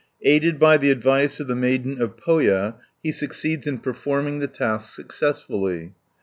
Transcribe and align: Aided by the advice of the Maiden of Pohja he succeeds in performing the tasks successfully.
Aided 0.23 0.57
by 0.57 0.77
the 0.77 0.89
advice 0.89 1.39
of 1.39 1.45
the 1.45 1.53
Maiden 1.55 2.01
of 2.01 2.17
Pohja 2.17 2.77
he 3.03 3.11
succeeds 3.11 3.67
in 3.67 3.77
performing 3.77 4.39
the 4.39 4.47
tasks 4.47 4.95
successfully. 4.95 5.93